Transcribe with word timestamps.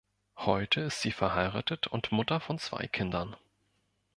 Heute 0.37 0.81
ist 0.81 1.01
sie 1.03 1.11
verheiratet 1.11 1.85
und 1.85 2.11
Mutter 2.11 2.39
von 2.39 2.57
zwei 2.57 2.87
Kindern. 2.87 3.35